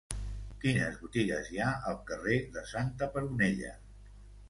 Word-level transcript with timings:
Quines 0.63 0.95
botigues 1.01 1.51
hi 1.53 1.61
ha 1.65 1.69
al 1.91 2.01
carrer 2.09 2.41
de 2.59 2.67
Santa 2.75 3.15
Peronella? 3.15 3.79